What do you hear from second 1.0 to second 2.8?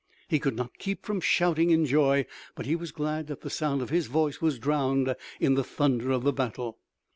from shouting in joy, but he